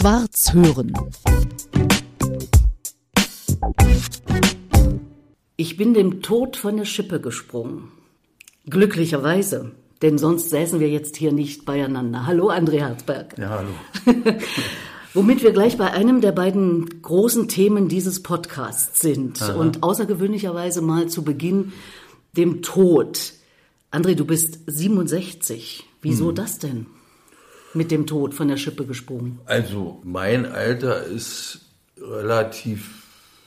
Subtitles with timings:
[0.00, 0.94] Schwarz hören.
[5.58, 7.92] Ich bin dem Tod von der Schippe gesprungen.
[8.64, 12.24] Glücklicherweise, denn sonst säßen wir jetzt hier nicht beieinander.
[12.26, 13.36] Hallo, André Herzberg.
[13.36, 13.68] Ja, hallo.
[15.12, 19.42] Womit wir gleich bei einem der beiden großen Themen dieses Podcasts sind.
[19.42, 19.52] Aha.
[19.52, 21.74] Und außergewöhnlicherweise mal zu Beginn
[22.38, 23.34] dem Tod.
[23.92, 25.84] André, du bist 67.
[26.00, 26.34] Wieso Hm.
[26.36, 26.86] das denn?
[27.74, 29.38] Mit dem Tod von der Schippe gesprungen.
[29.46, 31.60] Also mein Alter ist
[32.00, 33.04] relativ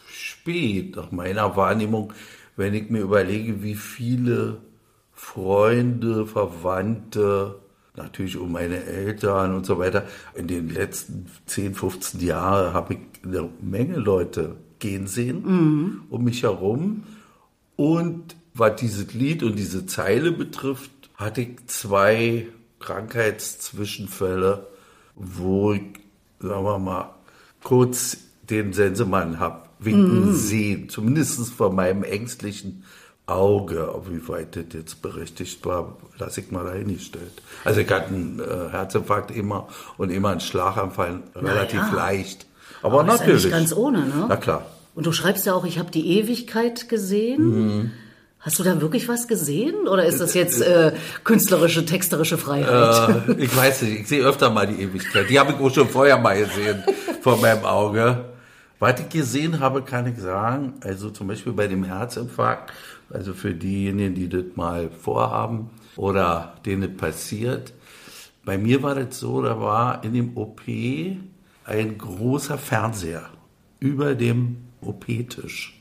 [0.08, 2.13] spät nach meiner Wahrnehmung,
[2.55, 4.62] wenn ich mir überlege, wie viele
[5.13, 7.59] Freunde, Verwandte,
[7.96, 12.99] natürlich um meine Eltern und so weiter, in den letzten 10, 15 Jahren habe ich
[13.24, 17.04] eine Menge Leute gehen sehen um mich herum.
[17.76, 22.48] Und was dieses Lied und diese Zeile betrifft, hatte ich zwei
[22.84, 24.68] Krankheitszwischenfälle,
[25.16, 25.82] wo ich,
[26.40, 27.16] sagen wir mal,
[27.63, 28.18] kurz
[28.49, 30.90] den Sensemann hab winken sehen.
[30.90, 32.84] Zumindest von meinem ängstlichen
[33.26, 33.94] Auge.
[33.96, 37.41] Ob wie weit das jetzt berechtigt war, lasse ich mal dahingestellt.
[37.63, 41.94] Also ich hatte einen äh, Herzinfarkt immer und immer einen Schlaganfall relativ ja.
[41.94, 42.46] leicht.
[42.82, 43.44] Aber, Aber ist ja natürlich.
[43.46, 44.26] nicht ganz ohne, ne?
[44.27, 44.66] Na klar.
[44.96, 47.91] Und du schreibst ja auch, ich habe die Ewigkeit gesehen.
[48.44, 49.88] Hast du da wirklich was gesehen?
[49.88, 50.91] Oder ist das jetzt äh,
[51.24, 53.30] künstlerische, texterische Freiheit?
[53.30, 55.30] Äh, ich weiß nicht, ich sehe öfter mal die Ewigkeit.
[55.30, 56.84] Die habe ich auch schon vorher mal gesehen
[57.22, 58.26] vor meinem Auge.
[58.80, 62.74] Was ich gesehen habe, kann ich sagen, also zum Beispiel bei dem Herzinfarkt,
[63.10, 67.72] also für diejenigen, die das mal vorhaben oder denen das passiert.
[68.44, 73.30] Bei mir war das so, da war in dem OP ein großer Fernseher
[73.80, 75.80] über dem OP-Tisch.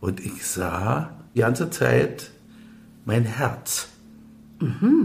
[0.00, 2.30] Und ich sah die ganze Zeit
[3.04, 3.88] mein Herz.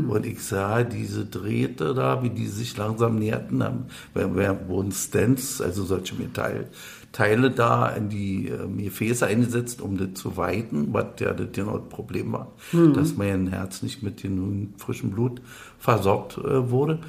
[0.08, 5.84] Und ich sah diese Drähte da, wie die sich langsam näherten, haben, wurden Stents, also
[5.84, 11.48] solche Metallteile da in die äh, Gefäße eingesetzt, um das zu weiten, was ja das
[11.52, 12.54] genau das Problem war,
[12.94, 15.42] dass mein Herz nicht mit genügend frischem Blut
[15.80, 17.00] versorgt äh, wurde.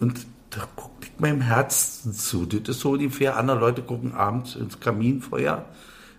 [0.00, 2.46] Und da guckte ich meinem Herzen zu.
[2.46, 5.66] Das ist so ungefähr, andere Leute gucken abends ins Kaminfeuer.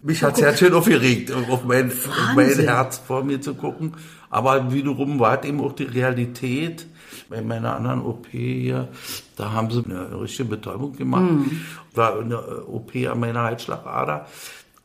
[0.06, 2.48] Mich hat's ja schön aufgeregt, auf mein, auf mein.
[2.60, 3.94] Herz vor mir zu gucken.
[4.30, 6.86] Aber wiederum war es eben auch die Realität.
[7.28, 8.88] Bei meiner anderen OP hier,
[9.36, 11.24] da haben sie eine richtige Betäubung gemacht.
[11.24, 11.62] Mhm.
[11.96, 14.28] War eine äh, OP an meiner Halsschlagader.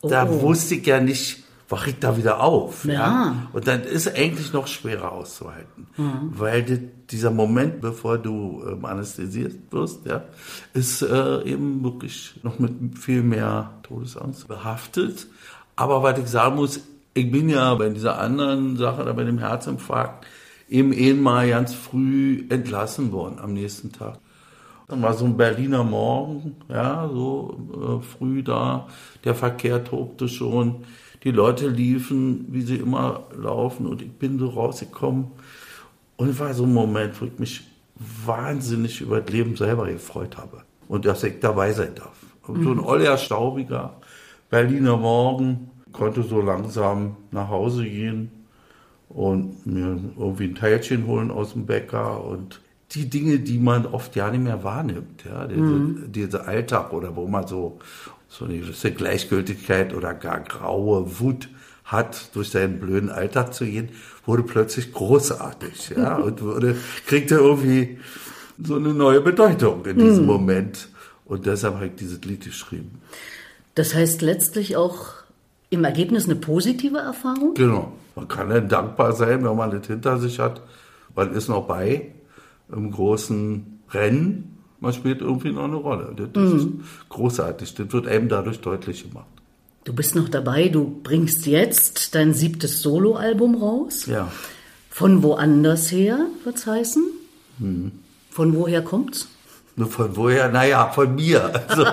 [0.01, 0.41] Da Oh.
[0.41, 2.85] wusste ich ja nicht, wache ich da wieder auf.
[2.85, 3.47] Ja.
[3.53, 5.87] Und dann ist es eigentlich noch schwerer auszuhalten.
[6.31, 10.23] Weil die, dieser Moment, bevor du ähm, anästhesiert wirst, ja,
[10.73, 15.27] ist äh, eben wirklich noch mit viel mehr Todesangst behaftet.
[15.75, 16.81] Aber was ich sagen muss,
[17.13, 20.25] ich bin ja bei dieser anderen Sache, da bei dem Herzinfarkt,
[20.69, 24.19] eben eh mal ganz früh entlassen worden am nächsten Tag.
[24.87, 28.87] Dann war so ein Berliner Morgen, ja, so äh, früh da.
[29.23, 30.83] Der Verkehr tobte schon.
[31.23, 35.27] Die Leute liefen, wie sie immer laufen, und ich bin so rausgekommen.
[36.17, 37.67] Und es war so ein Moment, wo ich mich
[38.25, 40.63] wahnsinnig über das Leben selber gefreut habe.
[40.87, 42.17] Und dass ich dabei sein darf.
[42.47, 43.93] Und So ein oller, staubiger
[44.49, 48.31] Berliner Morgen konnte so langsam nach Hause gehen
[49.09, 52.61] und mir irgendwie ein Teilchen holen aus dem Bäcker und
[52.91, 57.27] die Dinge, die man oft ja nicht mehr wahrnimmt, ja, diese, diese Alltag oder wo
[57.27, 57.79] man so,
[58.31, 61.49] so eine gewisse Gleichgültigkeit oder gar graue Wut
[61.83, 63.89] hat, durch seinen blöden Alltag zu gehen,
[64.25, 67.99] wurde plötzlich großartig, ja, und wurde, kriegte irgendwie
[68.63, 70.87] so eine neue Bedeutung in diesem Moment.
[71.25, 73.01] Und deshalb habe ich dieses Lied geschrieben.
[73.75, 75.21] Das heißt letztlich auch
[75.69, 77.53] im Ergebnis eine positive Erfahrung?
[77.55, 77.93] Genau.
[78.15, 80.61] Man kann dann dankbar sein, wenn man das hinter sich hat.
[81.15, 82.11] Man ist noch bei
[82.71, 84.60] im großen Rennen.
[84.81, 86.13] Man spielt irgendwie noch eine Rolle.
[86.33, 86.67] Das ist
[87.07, 87.75] großartig.
[87.75, 89.27] Das wird einem dadurch deutlich gemacht.
[89.83, 94.07] Du bist noch dabei, du bringst jetzt dein siebtes Soloalbum raus.
[94.07, 94.31] Ja.
[94.89, 97.03] Von woanders her, wird's heißen?
[97.59, 97.91] Hm.
[98.29, 99.27] Von woher kommt's?
[99.75, 100.49] Nur von woher?
[100.49, 101.51] Naja, von mir.
[101.67, 101.85] Also.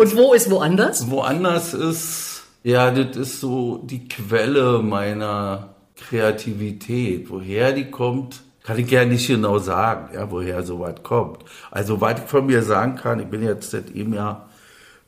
[0.00, 1.10] Und wo ist woanders?
[1.10, 7.28] Woanders ist, ja, das ist so die Quelle meiner Kreativität.
[7.28, 11.38] Woher die kommt, kann ich ja nicht genau sagen, ja, woher sowas kommt.
[11.70, 14.46] Also, was ich von mir sagen kann, ich bin jetzt seit eben ja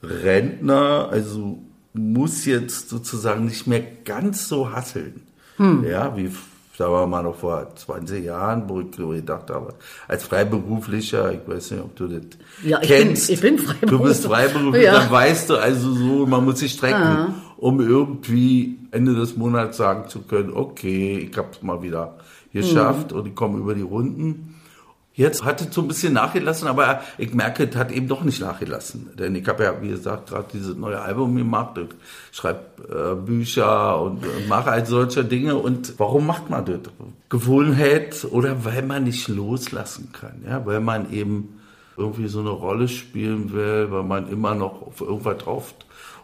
[0.02, 1.58] Rentner, also
[1.92, 5.22] muss jetzt sozusagen nicht mehr ganz so hasseln.
[5.58, 6.30] Ja, wie
[6.76, 9.74] sagen wir mal noch vor 20 Jahren, wo ich so gedacht habe,
[10.06, 12.22] als Freiberuflicher, ich weiß nicht, ob du das
[12.64, 13.28] Ja, ich bin- kennst.
[13.30, 14.08] ich bin Du Freiberufler.
[14.08, 14.92] bist Freiberufler, Ja.
[15.00, 17.34] dann weißt du also so, man muss sich strecken, Ah.
[17.56, 22.14] um irgendwie Ende des Monats sagen zu können, okay, ich habe es mal wieder
[22.52, 24.54] geschafft und ich komme über die Runden.
[25.18, 28.40] Jetzt hat es so ein bisschen nachgelassen, aber ich merke, es hat eben doch nicht
[28.40, 29.10] nachgelassen.
[29.18, 31.96] Denn ich habe ja, wie gesagt, gerade dieses neue Album gemacht und
[32.30, 35.56] schreibe äh, Bücher und, und mache all solche Dinge.
[35.56, 36.78] Und warum macht man das?
[37.30, 41.58] Gewohnheit oder weil man nicht loslassen kann, ja, weil man eben
[41.96, 45.74] irgendwie so eine Rolle spielen will, weil man immer noch auf irgendwas drauf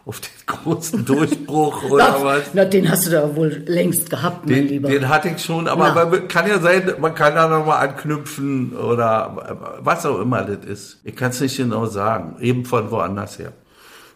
[0.05, 2.43] auf den großen Durchbruch oder na, was?
[2.53, 4.89] Na, den hast du da wohl längst gehabt, mein Den, Lieber.
[4.89, 6.05] den hatte ich schon, aber Na.
[6.05, 10.99] man, kann ja sein, man kann da nochmal anknüpfen oder was auch immer das ist.
[11.03, 13.51] Ich kann es nicht genau sagen, eben von woanders her.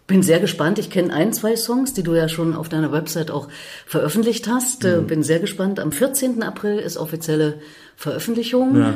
[0.05, 0.79] Bin sehr gespannt.
[0.79, 3.47] Ich kenne ein, zwei Songs, die du ja schon auf deiner Website auch
[3.85, 4.83] veröffentlicht hast.
[4.83, 5.79] Äh, Bin sehr gespannt.
[5.79, 6.41] Am 14.
[6.41, 7.59] April ist offizielle
[7.95, 8.75] Veröffentlichung.
[8.75, 8.93] Ja.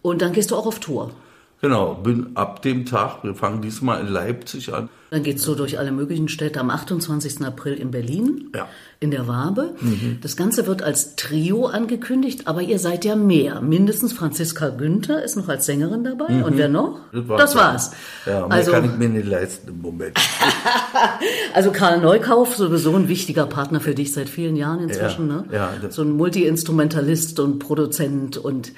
[0.00, 1.10] Und dann gehst du auch auf Tour.
[1.60, 4.88] Genau, bin ab dem Tag, wir fangen diesmal in Leipzig an.
[5.10, 7.42] Dann geht's so durch alle möglichen Städte am 28.
[7.44, 8.68] April in Berlin, Ja.
[9.00, 9.74] in der Wabe.
[10.20, 13.60] Das Ganze wird als Trio angekündigt, aber ihr seid ja mehr.
[13.60, 16.44] Mindestens Franziska Günther ist noch als Sängerin dabei.
[16.44, 17.00] Und wer noch?
[17.36, 17.90] Das war's.
[18.26, 20.16] Ja, mehr also, kann ich mir nicht leisten im Moment.
[21.54, 25.28] also Karl Neukauf, sowieso ein wichtiger Partner für dich seit vielen Jahren inzwischen.
[25.28, 25.44] Ja, ne?
[25.52, 28.72] ja, das- so ein Multi-Instrumentalist und Produzent und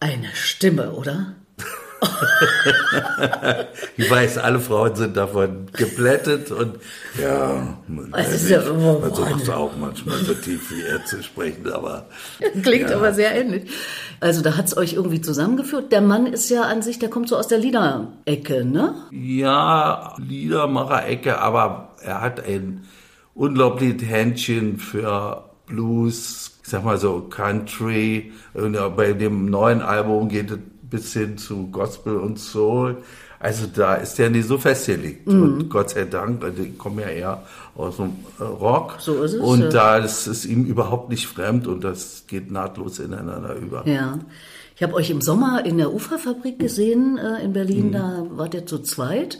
[0.00, 1.34] eine Stimme, oder?
[3.96, 6.76] Ich weiß, alle Frauen sind davon geplättet und
[7.20, 11.22] ja, man, Es ist ja immer- man versucht auch manchmal so tief wie er zu
[11.22, 12.06] sprechen, aber
[12.62, 12.96] Klingt Ja.
[12.96, 13.70] aber sehr ähnlich.
[14.20, 15.92] Also da hat's euch irgendwie zusammengeführt.
[15.92, 18.94] Der Mann ist ja an sich, der kommt so aus der Liederecke, ne?
[19.12, 22.84] Ja, Liedermacher-Ecke, aber er hat ein
[23.34, 28.32] unglaubliches Händchen für Blues, ich sag mal so Country.
[28.54, 30.58] Und bei dem neuen Album geht es
[30.94, 32.98] bis hin zu Gospel und Soul.
[33.40, 35.26] Also da ist er nicht so festgelegt.
[35.26, 35.42] Mhm.
[35.42, 37.42] Und Gott sei Dank, also ich komme ja eher
[37.74, 38.96] aus dem äh, Rock.
[39.00, 39.68] So ist es, Und ja.
[39.70, 43.86] da ist es ihm überhaupt nicht fremd und das geht nahtlos ineinander über.
[43.86, 44.18] Ja.
[44.76, 47.52] Ich habe euch im Sommer in der Uferfabrik gesehen äh, in Mhm.
[47.52, 49.38] Berlin, da wart ihr zu zweit.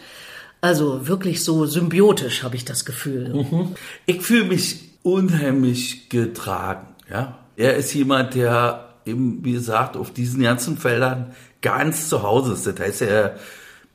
[0.61, 3.33] Also wirklich so symbiotisch, habe ich das Gefühl.
[3.33, 3.69] Mhm.
[4.07, 6.89] Ich fühle mich unheimlich getragen.
[7.11, 7.39] Ja?
[7.57, 12.67] Er ist jemand, der eben, wie gesagt, auf diesen ganzen Feldern ganz zu Hause ist.
[12.67, 13.37] Das heißt, er,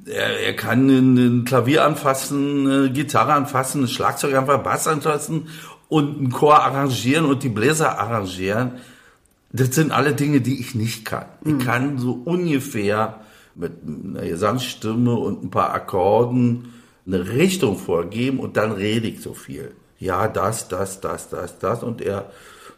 [0.06, 5.48] er, er kann ein, Klavier anfassen, eine Gitarre anfassen, ein Schlagzeug einfach Bass anfassen
[5.88, 8.74] und einen Chor arrangieren und die Bläser arrangieren.
[9.52, 11.26] Das sind alle Dinge, die ich nicht kann.
[11.44, 13.22] Ich kann so ungefähr
[13.56, 16.74] mit einer Gesangsstimme und ein paar Akkorden
[17.06, 19.72] eine Richtung vorgeben und dann rede ich so viel.
[19.98, 22.30] Ja, das, das, das, das, das und er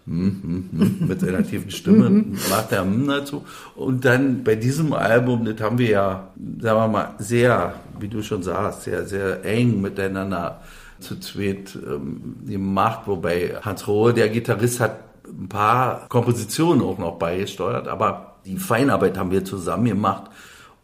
[0.07, 2.09] hm, hm, hm, mit seiner tiefen Stimme
[2.49, 3.43] macht er hm dazu.
[3.75, 6.27] Und dann bei diesem Album, das haben wir ja,
[6.59, 10.61] sagen wir mal, sehr, wie du schon sagst, sehr, sehr eng miteinander
[10.99, 17.17] zu zweit ähm, gemacht, wobei Hans Rohe, der Gitarrist, hat ein paar Kompositionen auch noch
[17.17, 20.31] beigesteuert, aber die Feinarbeit haben wir zusammen gemacht.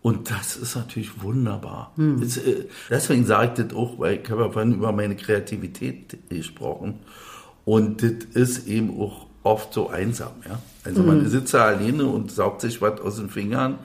[0.01, 1.91] Und das ist natürlich wunderbar.
[1.97, 6.99] Äh, deswegen sage ich das auch, weil ich habe ja vorhin über meine Kreativität gesprochen.
[7.67, 10.31] Und das ist eben auch oft so einsam.
[10.47, 10.59] Ja?
[10.85, 13.79] Also man sitzt da alleine und saugt sich was aus den Fingern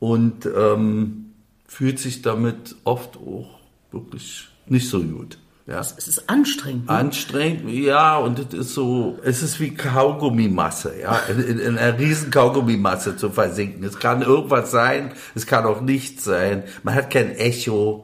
[0.00, 1.26] und ähm,
[1.64, 3.46] fühlt sich damit oft auch
[3.92, 5.38] wirklich nicht so gut.
[5.68, 5.78] Ja?
[5.78, 6.86] Es ist anstrengend.
[6.86, 6.90] Ne?
[6.90, 11.96] Anstrengend, ja, und das ist so, es ist wie Kaugummimasse, ja, in, in, in einer
[12.00, 13.84] riesen Kaugummimasse zu versinken.
[13.84, 16.64] Es kann irgendwas sein, es kann auch nichts sein.
[16.82, 18.02] Man hat kein Echo.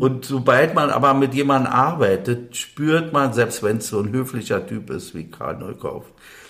[0.00, 4.66] Und sobald man aber mit jemandem arbeitet, spürt man, selbst wenn es so ein höflicher
[4.66, 6.04] Typ ist wie Karl Neukauf,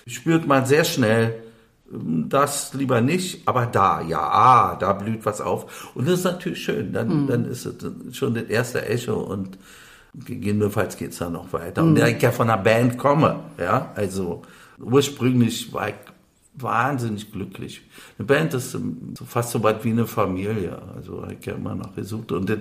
[0.06, 1.42] spürt man sehr schnell,
[1.90, 5.90] das lieber nicht, aber da, ja, ah, da blüht was auf.
[5.94, 6.92] Und das ist natürlich schön.
[6.92, 9.58] Dann, dann ist es schon das erste Echo und
[10.14, 11.82] gegebenenfalls geht's dann noch weiter.
[11.82, 14.42] Und da ich ja von einer Band komme, ja, also
[14.78, 15.94] ursprünglich war ich
[16.60, 17.82] wahnsinnig glücklich.
[18.18, 20.80] Eine Band ist ähm, fast so weit wie eine Familie.
[20.96, 22.32] Also habe ich ja immer nach gesucht.
[22.32, 22.58] Und das,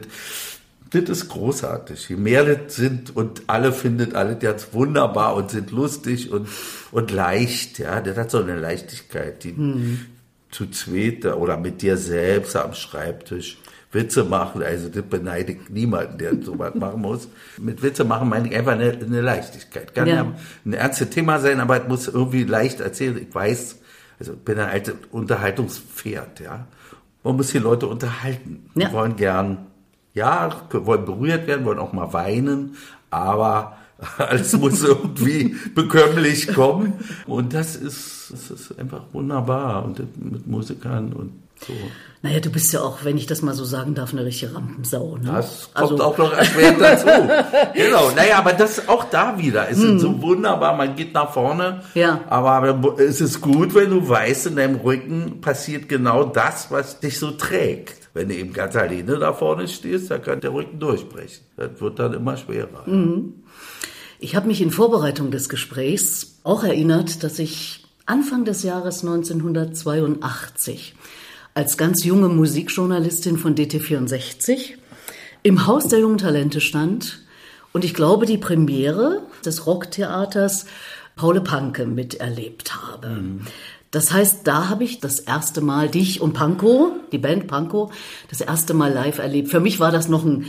[0.92, 2.10] das ist großartig.
[2.10, 6.48] Je mehr das sind und alle findet alle ganz wunderbar und sind lustig und,
[6.92, 9.56] und leicht, ja, das hat so eine Leichtigkeit, die
[10.52, 13.58] zu zweit oder mit dir selbst am Schreibtisch
[13.92, 17.28] Witze machen, also das beneide ich niemanden, der sowas machen muss.
[17.58, 19.94] Mit Witze machen meine ich einfach eine, eine Leichtigkeit.
[19.96, 20.16] Kann Ja.
[20.16, 20.34] ja
[20.66, 23.18] ein ernstes Thema sein, aber es muss irgendwie leicht erzählen.
[23.18, 23.80] Ich weiß,
[24.20, 26.68] also ich bin ein altes Unterhaltungspferd, ja.
[27.24, 28.70] Man muss die Leute unterhalten.
[28.76, 28.94] Die Ja.
[28.94, 29.68] wollen gern,
[30.14, 32.76] ja, wollen berührt werden, wollen auch mal weinen,
[33.10, 33.78] aber
[34.18, 36.94] Alles muss irgendwie bekömmlich kommen.
[37.26, 39.84] Und das ist, das ist einfach wunderbar.
[39.86, 41.32] Und mit Musikern und
[41.66, 41.74] so.
[42.24, 45.18] Naja, du bist ja auch, wenn ich das mal so sagen darf, eine richtige Rampensau.
[45.18, 45.32] Ne?
[45.34, 46.04] Das kommt also.
[46.04, 47.06] auch noch erschwert dazu.
[47.76, 48.12] genau.
[48.16, 49.70] Naja, aber das auch da wieder.
[49.70, 49.96] Es hm.
[49.96, 51.84] ist so wunderbar, man geht nach vorne.
[51.94, 52.22] Ja.
[52.28, 57.20] Aber es ist gut, wenn du weißt, in deinem Rücken passiert genau das, was dich
[57.20, 58.10] so trägt.
[58.16, 61.46] Wenn du eben ganz alleine da vorne stehst, dann kann der Rücken durchbrechen.
[61.56, 62.84] Das wird dann immer schwerer.
[62.88, 63.36] Mhm.
[64.20, 70.96] Ich habe mich in Vorbereitung des Gesprächs auch erinnert, dass ich Anfang des Jahres 1982
[71.58, 74.74] als ganz junge Musikjournalistin von DT64
[75.42, 77.24] im Haus der jungen Talente stand
[77.74, 80.68] und ich glaube, die Premiere des Rocktheaters
[81.16, 83.08] Paule Panke miterlebt habe.
[83.08, 83.42] Mhm.
[83.90, 87.90] Das heißt, da habe ich das erste Mal dich und Panko, die Band Panko,
[88.30, 89.50] das erste Mal live erlebt.
[89.50, 90.46] Für mich war das noch ein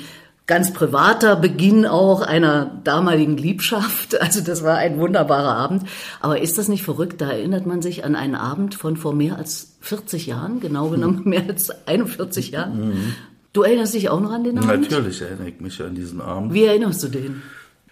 [0.47, 4.15] ganz privater Beginn auch einer damaligen Liebschaft.
[4.21, 5.85] Also das war ein wunderbarer Abend.
[6.21, 7.23] Aber ist das nicht verrückt?
[7.23, 11.23] Da erinnert man sich an einen Abend von vor mehr als 40 Jahren, genau genommen
[11.25, 12.89] mehr als 41 Jahren.
[12.89, 13.15] Mhm.
[13.53, 14.91] Du erinnerst dich auch noch an den Abend?
[14.91, 16.53] Natürlich erinnere ich mich an diesen Abend.
[16.53, 17.43] Wie erinnerst du den?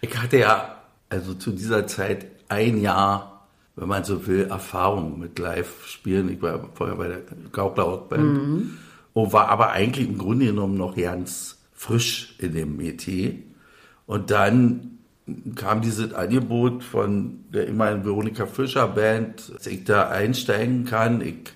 [0.01, 0.77] Ich hatte ja
[1.09, 6.29] also zu dieser Zeit ein Jahr, wenn man so will, Erfahrung mit Live-Spielen.
[6.31, 8.79] Ich war vorher bei der Gaukler Rockband mhm.
[9.13, 13.35] und war aber eigentlich im Grunde genommen noch ganz frisch in dem Metier.
[14.07, 14.99] Und dann
[15.57, 21.21] kam dieses Angebot von der immerhin Veronika Fischer Band, dass ich da einsteigen kann.
[21.21, 21.53] Ich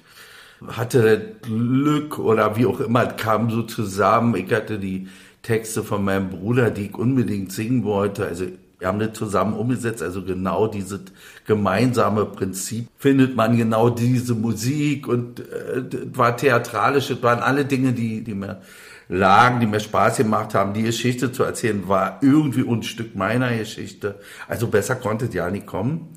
[0.67, 4.35] hatte Glück oder wie auch immer, kam so zusammen.
[4.37, 5.09] Ich hatte die
[5.43, 8.27] Texte von meinem Bruder, die ich unbedingt singen wollte.
[8.27, 8.47] Also
[8.79, 11.01] wir haben das zusammen umgesetzt, also genau dieses
[11.47, 15.83] gemeinsame Prinzip findet man genau diese Musik und äh,
[16.17, 18.63] war theatralisch, das waren alle Dinge, die, die mir
[19.11, 20.73] lagen, die mir Spaß gemacht haben.
[20.73, 24.19] Die Geschichte zu erzählen war irgendwie ein Stück meiner Geschichte.
[24.49, 26.09] Also besser konnte es ja nicht kommen.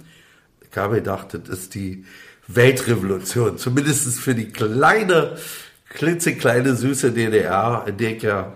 [0.70, 2.06] Ich habe gedacht, das ist die
[2.56, 3.58] Weltrevolution.
[3.58, 5.38] Zumindest für die kleine,
[5.90, 8.54] klitzekleine, süße DDR, in der ich ja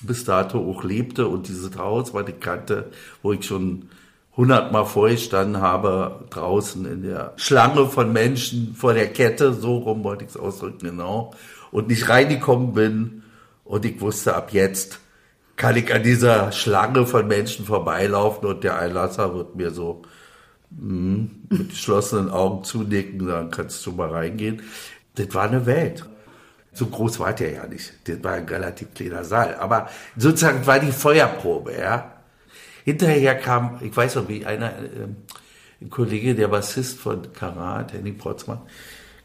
[0.00, 2.90] bis dato auch lebte und dieses Haus, was ich kannte,
[3.22, 3.88] wo ich schon
[4.36, 10.24] hundertmal vorgestanden habe, draußen in der Schlange von Menschen vor der Kette, so rum wollte
[10.24, 11.34] ich es ausdrücken, genau,
[11.70, 13.22] und nicht reingekommen bin,
[13.64, 14.98] und ich wusste, ab jetzt
[15.56, 20.02] kann ich an dieser Schlange von Menschen vorbeilaufen und der Einlasser wird mir so
[20.78, 24.62] mh, mit geschlossenen Augen zunicken, dann kannst du mal reingehen.
[25.14, 26.04] Das war eine Welt.
[26.72, 27.92] So groß war der ja nicht.
[28.04, 29.56] Das war ein relativ kleiner Saal.
[29.56, 32.12] Aber sozusagen war die Feuerprobe, ja.
[32.84, 35.08] Hinterher kam, ich weiß noch, wie einer, äh,
[35.80, 38.60] ein Kollege, der Bassist von Karat, Henning Protzmann,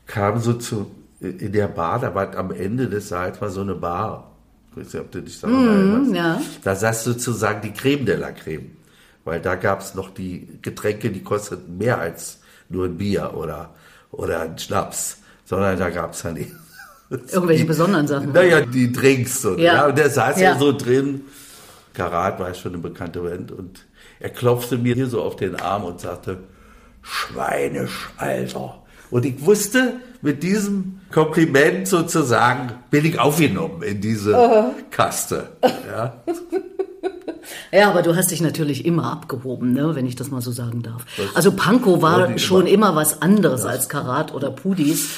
[0.06, 3.76] kam so zu, in der Bar, da war am Ende des Saals war so eine
[3.76, 4.38] Bar
[4.78, 6.16] ich weiß nicht, ob du dich daran mm.
[6.16, 6.42] Ja.
[6.64, 8.77] Da saß sozusagen die Creme de la Creme.
[9.28, 13.74] Weil da gab es noch die Getränke, die kosteten mehr als nur ein Bier oder,
[14.10, 15.18] oder ein Schnaps.
[15.44, 16.50] Sondern da gab es dann die,
[17.10, 18.32] Irgendwelche die, besonderen Sachen.
[18.32, 19.42] Naja, die Drinks.
[19.42, 19.74] So, ja.
[19.74, 19.86] ja.
[19.88, 20.54] Und der saß ja.
[20.54, 21.26] ja so drin.
[21.94, 23.52] Karat war schon eine bekannte Band.
[23.52, 23.86] Und
[24.22, 26.38] er klopfte mir hier so auf den Arm und sagte,
[27.02, 28.82] Schweinisch, Alter.
[29.10, 35.50] Und ich wusste, mit diesem Kompliment sozusagen bin ich aufgenommen in diese uh Kaste.
[35.86, 36.24] Ja.
[37.72, 40.84] Ja, aber du hast dich natürlich immer abgehoben, ne, wenn ich das mal so sagen
[40.84, 41.06] darf.
[41.18, 43.72] Das also Panko war schon immer, immer was anderes das.
[43.72, 45.10] als Karat oder Pudis.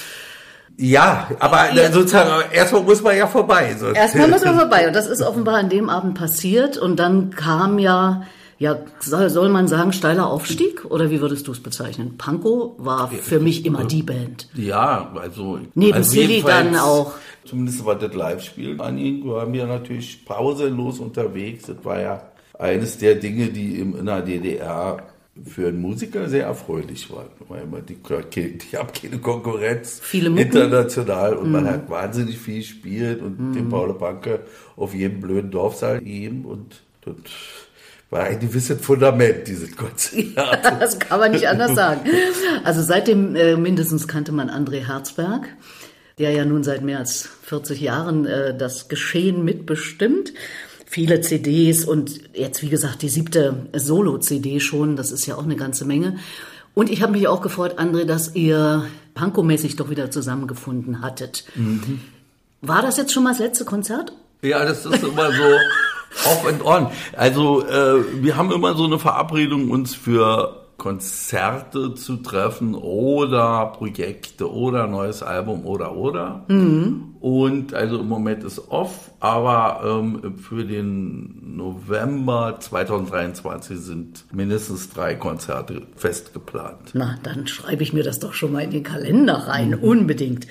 [0.78, 1.92] Ja, aber ja.
[1.92, 3.76] sozusagen erstmal muss man ja vorbei.
[3.94, 7.80] Erstmal muss man vorbei und das ist offenbar an dem Abend passiert und dann kam
[7.80, 8.24] ja
[8.60, 10.84] ja, soll, man sagen, steiler Aufstieg?
[10.84, 12.18] Oder wie würdest du es bezeichnen?
[12.18, 14.50] Panko war für mich immer die Band.
[14.54, 15.60] Ja, also.
[15.76, 17.14] Neben also Silly dann auch.
[17.46, 21.68] Zumindest was das Live-Spiel anging, waren wir natürlich pausenlos unterwegs.
[21.68, 22.22] Das war ja
[22.60, 25.04] eines der Dinge, die in der DDR
[25.46, 27.30] für einen Musiker sehr erfreulich waren.
[27.48, 31.52] Weil man die, die haben keine Konkurrenz Viele international und mhm.
[31.54, 33.54] man hat wahnsinnig viel gespielt und mhm.
[33.54, 34.42] den Paul Banke
[34.76, 37.16] auf jedem blöden Dorfsaal gegeben und das
[38.10, 40.36] war ein gewisses Fundament, dieses Konzert.
[40.36, 42.02] Ja, das kann man nicht anders sagen.
[42.64, 45.48] Also seitdem äh, mindestens kannte man André Herzberg,
[46.18, 50.34] der ja nun seit mehr als 40 Jahren äh, das Geschehen mitbestimmt.
[50.86, 55.56] Viele CDs und jetzt, wie gesagt, die siebte Solo-CD schon, das ist ja auch eine
[55.56, 56.18] ganze Menge.
[56.74, 61.46] Und ich habe mich auch gefreut, André, dass ihr pankomäßig doch wieder zusammengefunden hattet.
[61.56, 62.02] Mhm.
[62.62, 64.14] War das jetzt schon mal das letzte Konzert?
[64.42, 65.44] Ja, das ist immer so.
[66.26, 66.88] Off and on.
[67.16, 74.52] Also äh, wir haben immer so eine Verabredung uns für Konzerte zu treffen oder Projekte
[74.52, 76.46] oder neues Album oder oder.
[76.48, 77.16] Mhm.
[77.20, 85.16] Und also im Moment ist off, aber ähm, für den November 2023 sind mindestens drei
[85.16, 86.92] Konzerte fest geplant.
[86.94, 89.84] Na, dann schreibe ich mir das doch schon mal in den Kalender rein, mhm.
[89.84, 90.48] unbedingt.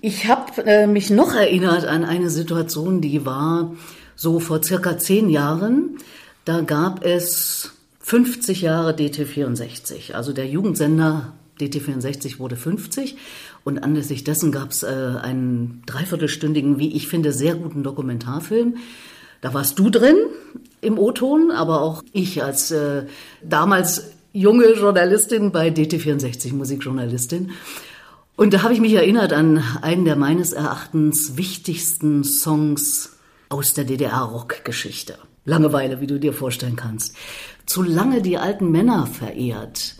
[0.00, 3.70] Ich habe äh, mich noch erinnert an eine Situation, die war
[4.16, 5.98] so vor circa zehn Jahren.
[6.44, 10.12] Da gab es 50 Jahre DT64.
[10.12, 13.16] Also der Jugendsender DT64 wurde 50
[13.64, 18.76] und anlässlich dessen gab es äh, einen dreiviertelstündigen, wie ich finde, sehr guten Dokumentarfilm.
[19.40, 20.16] Da warst du drin
[20.80, 23.04] im O-Ton, aber auch ich als äh,
[23.42, 27.50] damals junge Journalistin bei DT64, Musikjournalistin.
[28.36, 33.11] Und da habe ich mich erinnert an einen der meines Erachtens wichtigsten Songs
[33.52, 35.18] aus der DDR-Rock-Geschichte.
[35.44, 37.16] Langeweile, wie du dir vorstellen kannst
[37.66, 39.96] zu lange die alten Männer verehrt.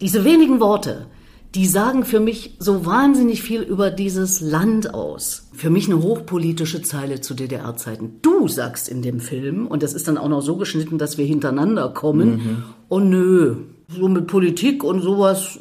[0.00, 1.06] Diese wenigen Worte,
[1.54, 5.48] die sagen für mich so wahnsinnig viel über dieses Land aus.
[5.52, 8.20] Für mich eine hochpolitische Zeile zu DDR-Zeiten.
[8.22, 11.26] Du sagst in dem Film, und das ist dann auch noch so geschnitten, dass wir
[11.26, 12.64] hintereinander kommen, mhm.
[12.88, 13.56] oh nö,
[13.88, 15.58] so mit Politik und sowas,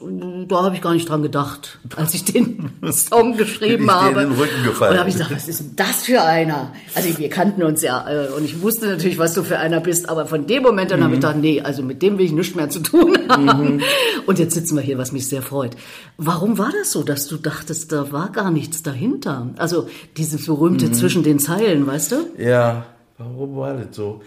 [0.48, 4.22] da habe ich gar nicht dran gedacht, als ich den Song geschrieben ich habe.
[4.22, 4.94] In den Rücken gefallen.
[4.94, 6.72] Und habe ich gesagt, was ist denn das für einer?
[6.96, 10.10] Also wir kannten uns ja äh, und ich wusste natürlich, was du für einer bist,
[10.10, 11.04] aber von dem Moment an mhm.
[11.04, 13.76] habe ich gedacht, nee, also mit dem will ich nichts mehr zu tun haben.
[13.76, 13.82] Mhm.
[14.26, 15.76] Und jetzt sitzen wir hier, was mich sehr freut.
[16.18, 19.50] Warum war das so, dass du dachtest, da war gar nichts dahinter?
[19.58, 19.88] Also
[20.18, 20.94] dieses berühmte mhm.
[20.94, 22.16] zwischen den Zeilen, weißt du?
[22.38, 22.86] Ja,
[23.18, 24.22] warum war das so?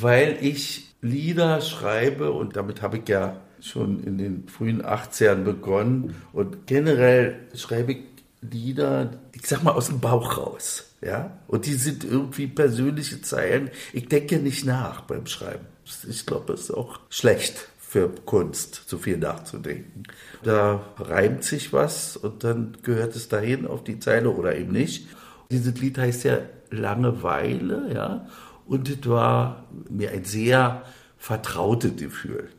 [0.00, 6.14] Weil ich Lieder schreibe und damit habe ich ja schon in den frühen 80ern begonnen
[6.32, 7.98] und generell schreibe ich
[8.42, 11.38] Lieder, ich sag mal aus dem Bauch raus, ja?
[11.46, 13.70] Und die sind irgendwie persönliche Zeilen.
[13.92, 15.66] Ich denke nicht nach beim Schreiben.
[16.08, 20.04] Ich glaube, es ist auch schlecht für Kunst, zu viel nachzudenken.
[20.42, 25.08] Da reimt sich was und dann gehört es dahin auf die Zeile oder eben nicht.
[25.50, 26.38] Dieses Lied heißt ja
[26.70, 28.26] Langeweile, ja.
[28.70, 30.82] Und es war mir ein sehr
[31.18, 32.50] vertrautes Gefühl.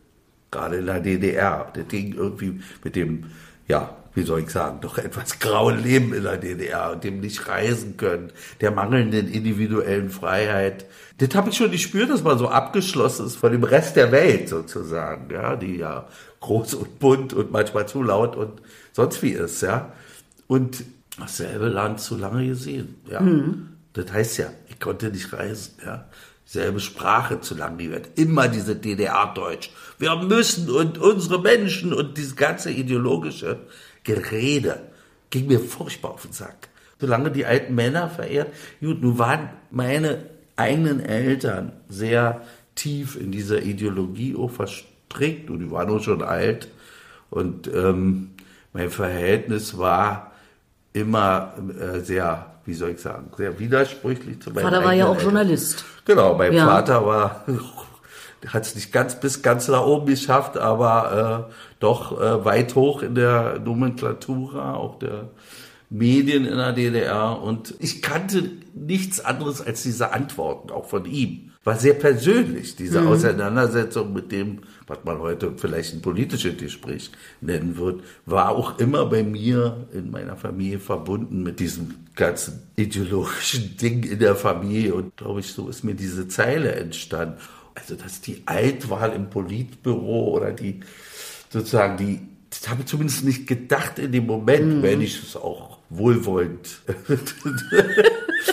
[0.52, 1.72] Gerade in der DDR.
[1.74, 3.28] Das ging irgendwie mit dem,
[3.70, 7.48] ja, wie soll ich sagen, doch etwas grauen Leben in der DDR und dem nicht
[7.48, 10.86] reisen können, der mangelnden individuellen Freiheit.
[11.20, 14.50] Das habe ich schon gespürt, dass man so abgeschlossen ist von dem Rest der Welt
[14.50, 16.10] sozusagen, ja, die ja
[16.42, 19.94] groß und bunt und manchmal zu laut und sonst wie ist, ja.
[20.48, 20.84] Und
[21.18, 23.22] dasselbe Land zu lange gesehen, ja.
[23.22, 23.70] Mhm.
[23.94, 26.06] Das heißt ja, ich konnte nicht reisen, ja.
[26.44, 29.72] Selbe Sprache zu lang, die wird immer diese DDR-Deutsch.
[30.00, 33.60] Wir müssen und unsere Menschen und dieses ganze ideologische
[34.04, 34.82] Gerede
[35.30, 36.68] ging mir furchtbar auf den Sack.
[37.00, 40.26] Solange die alten Männer verehrt, gut, nun waren meine
[40.58, 42.42] eigenen Eltern sehr
[42.76, 46.68] tief in dieser Ideologie auch verstrickt und die waren auch schon alt.
[47.30, 48.32] Und ähm,
[48.74, 50.32] mein Verhältnis war
[50.94, 55.16] immer äh, sehr wie soll ich sagen, sehr widersprüchlich zu meinem Vater war ja auch
[55.16, 55.26] Eltern.
[55.26, 55.84] Journalist.
[56.06, 56.66] Genau, mein ja.
[56.66, 57.44] Vater war,
[58.48, 63.02] hat es nicht ganz bis ganz nach oben geschafft, aber äh, doch äh, weit hoch
[63.02, 65.26] in der Nomenklatura, auch der
[65.92, 67.40] Medien in der DDR.
[67.40, 73.02] Und ich kannte nichts anderes als diese Antworten, auch von ihm war sehr persönlich, diese
[73.02, 73.08] mhm.
[73.08, 79.06] Auseinandersetzung mit dem, was man heute vielleicht ein politisches Gespräch nennen wird, war auch immer
[79.06, 84.96] bei mir in meiner Familie verbunden mit diesem ganzen ideologischen Ding in der Familie.
[84.96, 87.38] Und glaube ich, so ist mir diese Zeile entstanden.
[87.76, 90.80] Also, dass die Altwahl im Politbüro oder die
[91.50, 94.82] sozusagen die, das habe ich zumindest nicht gedacht in dem Moment, mhm.
[94.82, 96.82] wenn ich es auch wohlwollend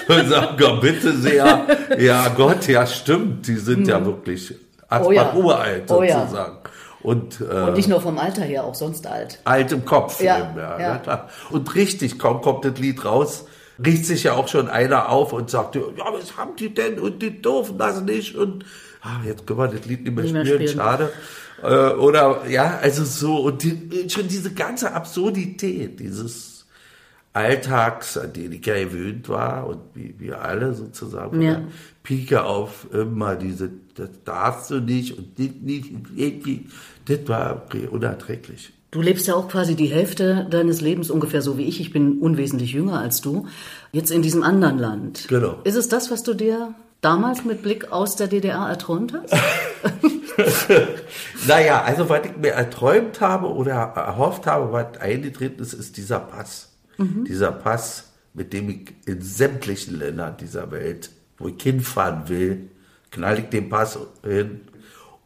[0.08, 1.66] und sagen, ja, bitte sehr,
[1.98, 4.06] ja Gott, ja stimmt, die sind ja hm.
[4.06, 4.54] wirklich
[4.90, 5.32] oh ja.
[5.34, 6.58] uralt oh sozusagen.
[6.64, 6.70] Ja.
[7.00, 9.38] Und, äh, und nicht nur vom Alter her, auch sonst alt.
[9.44, 10.20] Alt im Kopf.
[10.20, 11.02] Ja, eben, ja, ja.
[11.06, 13.46] ja und richtig, kaum kommt das Lied raus,
[13.84, 17.22] riecht sich ja auch schon einer auf und sagt, ja, was haben die denn und
[17.22, 18.64] die dürfen das nicht und
[19.02, 21.12] ah, jetzt können wir das Lied nicht mehr, nicht mehr spielen, spielen, schade.
[21.62, 26.57] Äh, oder ja, also so und die, schon diese ganze Absurdität, dieses
[27.38, 31.62] Alltags, an den ich ja gewöhnt war und wie wir alle sozusagen ja.
[32.02, 36.66] Pike auf immer diese, das darfst du nicht und nicht, nicht, irgendwie,
[37.06, 38.72] das war unerträglich.
[38.90, 41.80] Du lebst ja auch quasi die Hälfte deines Lebens ungefähr so wie ich.
[41.80, 43.46] Ich bin unwesentlich jünger als du.
[43.92, 45.28] Jetzt in diesem anderen Land.
[45.28, 45.58] Genau.
[45.62, 49.32] Ist es das, was du dir damals mit Blick aus der DDR erträumt hast?
[51.46, 56.18] naja, also was ich mir erträumt habe oder erhofft habe, was eingetreten ist, ist dieser
[56.18, 56.67] Pass.
[56.98, 57.24] Mhm.
[57.24, 62.68] Dieser Pass, mit dem ich in sämtlichen Ländern dieser Welt, wo ich hinfahren will,
[63.10, 64.60] knall ich den Pass hin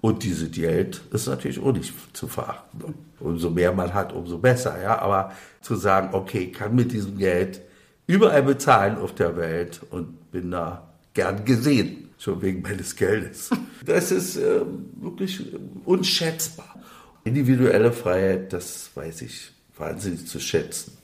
[0.01, 2.95] Und diese Geld ist natürlich auch nicht zu verachten.
[3.21, 4.81] Umso mehr man hat, umso besser.
[4.81, 7.61] Ja, aber zu sagen, okay, ich kann mit diesem Geld
[8.07, 13.51] überall bezahlen auf der Welt und bin da gern gesehen, schon wegen meines Geldes.
[13.85, 14.61] Das ist äh,
[15.01, 15.45] wirklich
[15.85, 16.77] unschätzbar.
[17.25, 20.97] Individuelle Freiheit, das weiß ich wahnsinnig zu schätzen.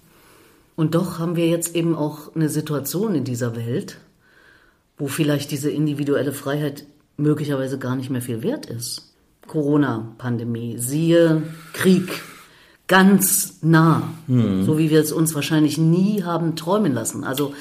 [0.79, 3.97] Und doch haben wir jetzt eben auch eine Situation in dieser Welt,
[4.97, 6.87] wo vielleicht diese individuelle Freiheit
[7.17, 9.13] möglicherweise gar nicht mehr viel wert ist.
[9.49, 12.23] Corona-Pandemie, siehe Krieg,
[12.87, 14.65] ganz nah, hm.
[14.65, 17.25] so wie wir es uns wahrscheinlich nie haben träumen lassen.
[17.25, 17.55] Also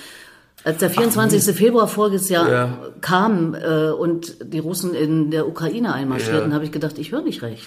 [0.64, 1.42] als der 24.
[1.42, 2.78] Ach, Februar voriges Jahr ja.
[3.02, 6.56] kam äh, und die Russen in der Ukraine einmarschierten, ja.
[6.56, 7.66] habe ich gedacht, ich höre nicht recht.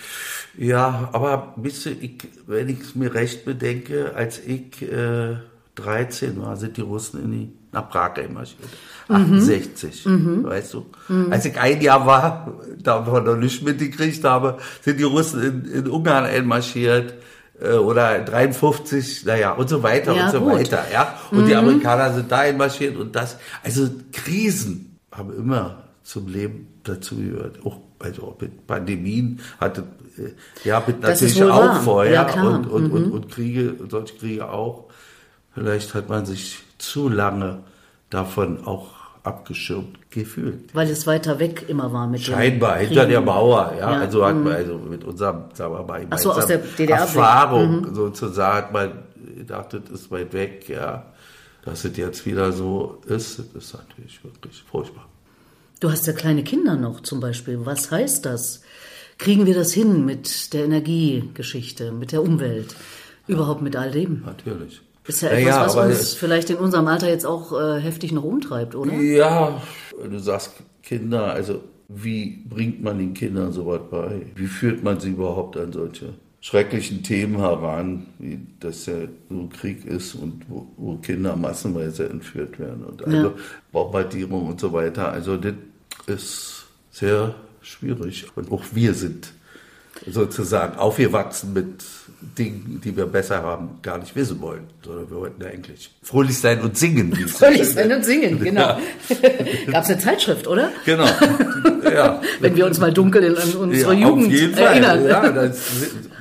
[0.57, 5.37] Ja, aber wisst ich, wenn ich es mir recht bedenke, als ich äh,
[5.77, 8.69] 13 war, sind die Russen in die, nach Prag einmarschiert.
[9.09, 10.45] 68, mhm.
[10.45, 10.87] weißt du.
[11.09, 11.33] Mhm.
[11.33, 15.73] Als ich ein Jahr war, da wir noch nicht mitgekriegt habe, sind die Russen in,
[15.73, 17.15] in Ungarn einmarschiert
[17.61, 20.53] äh, oder 53, naja, und so weiter ja, und so gut.
[20.53, 21.19] weiter, ja.
[21.31, 21.47] Und mhm.
[21.47, 27.59] die Amerikaner sind da einmarschiert und das, also Krisen haben immer zum Leben dazugehört.
[27.65, 29.85] Auch also mit Pandemien hatte äh,
[30.65, 31.81] ja natürlich auch wahr.
[31.83, 32.93] vorher ja, und, und, mhm.
[32.93, 34.85] und, und Kriege, solche Kriege auch.
[35.55, 37.61] Vielleicht hat man sich zu lange
[38.09, 38.89] davon auch
[39.23, 40.75] abgeschirmt gefühlt.
[40.75, 43.93] Weil es weiter weg immer war mit Scheinbar, hinter der Mauer, ja.
[43.93, 44.01] ja.
[44.01, 44.51] Also hat man, mhm.
[44.51, 47.95] also mit unserem, sagen wir mal, so, aus der DDR Erfahrung mhm.
[47.95, 48.93] sozusagen, hat man
[49.47, 51.05] dachte, das ist weit weg, ja.
[51.65, 55.07] Dass es jetzt wieder so ist, ist natürlich wirklich furchtbar.
[55.79, 57.67] Du hast ja kleine Kinder noch zum Beispiel.
[57.67, 58.63] Was heißt das?
[59.21, 62.75] Kriegen wir das hin mit der Energiegeschichte, mit der Umwelt,
[63.27, 64.23] überhaupt mit all dem?
[64.25, 64.81] Natürlich.
[65.07, 68.25] Ist ja etwas, ja, was uns vielleicht in unserem Alter jetzt auch äh, heftig noch
[68.25, 68.95] umtreibt, oder?
[68.95, 69.61] Ja,
[70.03, 74.23] du sagst Kinder, also wie bringt man den Kindern sowas bei?
[74.37, 78.95] Wie führt man sie überhaupt an solche schrecklichen Themen heran, wie das ja
[79.29, 83.33] so ein Krieg ist und wo, wo Kinder massenweise entführt werden und also ja.
[83.71, 85.13] Bombardierung und so weiter.
[85.13, 85.53] Also das
[86.07, 88.27] ist sehr schwierig.
[88.35, 89.33] Und auch wir sind
[90.07, 91.83] sozusagen aufgewachsen mit
[92.39, 96.39] Dingen, die wir besser haben, gar nicht wissen wollen, sondern wir wollten ja eigentlich fröhlich
[96.39, 97.15] sein und singen.
[97.29, 98.79] fröhlich sein und singen, genau.
[99.09, 99.73] Ja.
[99.73, 100.71] Gab es eine Zeitschrift, oder?
[100.85, 101.09] Genau.
[101.91, 102.23] Ja.
[102.39, 105.09] Wenn wir uns mal dunkel in unsere ja, Jugend erinnern.
[105.09, 105.59] Ja, das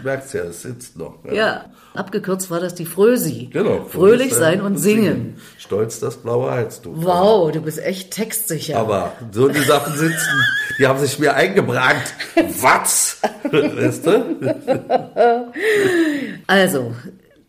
[0.03, 1.23] merkst ja, es sitzt noch.
[1.25, 1.33] Ja.
[1.33, 1.65] ja.
[1.93, 3.49] abgekürzt war das die Frösi.
[3.51, 3.85] Genau.
[3.85, 5.03] Fröhlich sein und singen.
[5.03, 5.37] singen.
[5.57, 6.93] Stolz das blaue Halstuch.
[6.95, 8.77] Wow, du bist echt textsicher.
[8.77, 10.43] Aber so die Sachen sitzen,
[10.77, 12.13] die haben sich mir eingebrannt.
[12.61, 13.21] Was?
[13.51, 14.55] weißt du?
[16.47, 16.93] Also,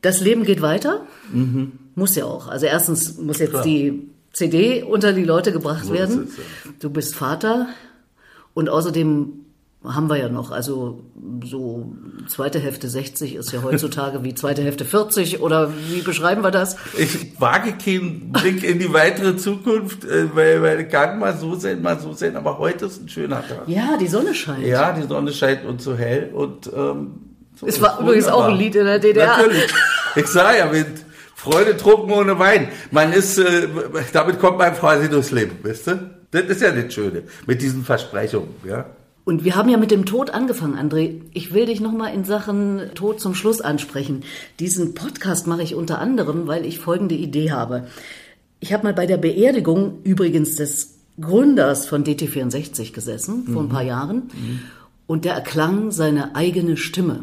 [0.03, 1.07] das Leben geht weiter.
[1.33, 1.73] Mhm.
[1.95, 2.49] Muss ja auch.
[2.49, 3.63] Also erstens muss jetzt Klar.
[3.63, 6.29] die CD unter die Leute gebracht so werden.
[6.29, 6.73] Es, ja.
[6.79, 7.69] Du bist Vater
[8.55, 9.40] und außerdem
[9.83, 10.51] haben wir ja noch.
[10.51, 11.05] Also
[11.43, 11.93] so
[12.29, 16.77] zweite Hälfte 60 ist ja heutzutage wie zweite Hälfte 40 oder wie beschreiben wir das?
[16.99, 21.81] Ich wage keinen Blick in die weitere Zukunft, äh, weil, weil kann mal so sein,
[21.81, 23.63] mal so sein, aber heute ist ein schöner Tag.
[23.67, 24.67] Ja, die Sonne scheint.
[24.67, 27.13] Ja, die Sonne scheint und so hell und ähm,
[27.55, 29.39] so es war übrigens auch ein Lied in der DDR.
[29.39, 29.73] Natürlich.
[30.17, 30.89] Ich sah ja mit
[31.35, 32.69] Freude trunken ohne Wein.
[32.91, 33.69] Man ist, äh,
[34.13, 36.11] damit kommt man quasi durchs Leben, weißt du?
[36.31, 38.85] Das ist ja das Schöne mit diesen Versprechungen, ja.
[39.31, 41.21] Und wir haben ja mit dem Tod angefangen, André.
[41.33, 44.25] Ich will dich nochmal in Sachen Tod zum Schluss ansprechen.
[44.59, 47.87] Diesen Podcast mache ich unter anderem, weil ich folgende Idee habe.
[48.59, 53.85] Ich habe mal bei der Beerdigung übrigens des Gründers von DT64 gesessen, vor ein paar
[53.85, 53.89] mhm.
[53.89, 54.61] Jahren, mhm.
[55.07, 57.23] und der erklang seine eigene Stimme.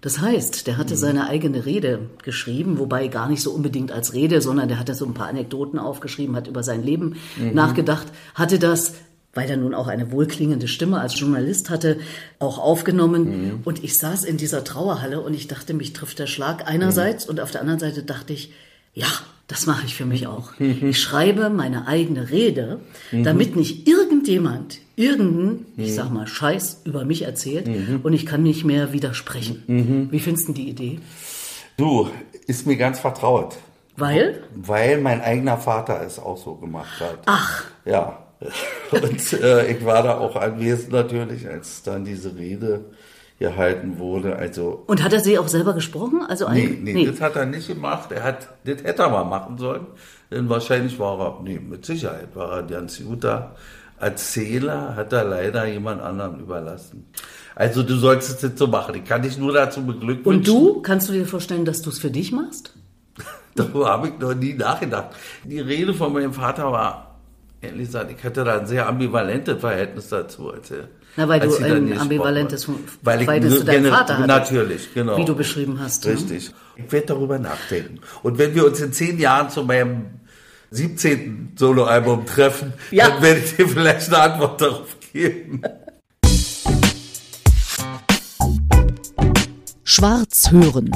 [0.00, 0.98] Das heißt, der hatte mhm.
[0.98, 5.06] seine eigene Rede geschrieben, wobei gar nicht so unbedingt als Rede, sondern der hatte so
[5.06, 7.54] ein paar Anekdoten aufgeschrieben, hat über sein Leben mhm.
[7.54, 8.94] nachgedacht, hatte das
[9.36, 11.98] weil er nun auch eine wohlklingende Stimme als Journalist hatte,
[12.38, 13.24] auch aufgenommen.
[13.24, 13.60] Mhm.
[13.64, 17.30] Und ich saß in dieser Trauerhalle und ich dachte, mich trifft der Schlag einerseits mhm.
[17.30, 18.52] und auf der anderen Seite dachte ich,
[18.94, 19.06] ja,
[19.46, 20.58] das mache ich für mich auch.
[20.58, 20.88] Mhm.
[20.88, 22.80] Ich schreibe meine eigene Rede,
[23.12, 23.24] mhm.
[23.24, 25.94] damit nicht irgendjemand irgendeinen, ich mhm.
[25.94, 28.00] sag mal, Scheiß über mich erzählt mhm.
[28.02, 30.08] und ich kann nicht mehr widersprechen.
[30.10, 31.00] Wie findest du die Idee?
[31.76, 32.08] Du,
[32.46, 33.56] ist mir ganz vertraut.
[33.98, 34.42] Weil?
[34.54, 37.18] Weil mein eigener Vater es auch so gemacht hat.
[37.26, 37.64] Ach.
[37.84, 38.25] Ja,
[38.90, 42.84] und äh, ich war da auch anwesend natürlich, als dann diese Rede
[43.38, 44.36] gehalten wurde.
[44.36, 46.22] Also und hat er sie auch selber gesprochen?
[46.26, 48.12] Also nee, nee, nee, das hat er nicht gemacht.
[48.12, 49.86] Er hat, das hätte er mal machen sollen.
[50.30, 53.54] Denn wahrscheinlich war er, nee, mit Sicherheit war er ganz guter
[53.98, 57.06] Erzähler, hat er leider jemand anderem überlassen.
[57.54, 58.94] Also du sollst es jetzt so machen.
[58.96, 60.26] Ich kann dich nur dazu beglückwünschen.
[60.26, 62.74] Und du, kannst du dir vorstellen, dass du es für dich machst?
[63.54, 65.08] Darüber habe ich noch nie nachgedacht.
[65.44, 67.05] Die Rede von meinem Vater war
[67.60, 70.72] ehrlich gesagt, ich hatte da ein sehr ambivalentes Verhältnis dazu, als.
[71.16, 72.74] Na, weil als du ein ambivalentes hat.
[73.02, 74.28] weil ich Verhältnis zu deinem Vater hattest.
[74.28, 75.16] Natürlich, genau.
[75.16, 76.04] Wie du beschrieben hast.
[76.04, 76.12] ne?
[76.12, 76.50] Richtig.
[76.76, 78.00] Ich werde darüber nachdenken.
[78.22, 80.06] Und wenn wir uns in zehn Jahren zu meinem
[80.72, 81.52] 17.
[81.56, 83.08] Soloalbum treffen, Ja.
[83.08, 85.62] dann werde ich dir vielleicht eine Antwort darauf geben.
[89.84, 90.90] Schwarz hören.